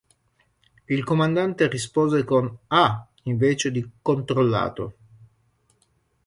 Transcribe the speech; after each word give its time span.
Il 0.87 1.03
comandante 1.03 1.67
rispose 1.67 2.23
con 2.23 2.51
"Ah" 2.69 3.07
invece 3.25 3.69
di 3.69 3.87
"controllato". 4.01 4.95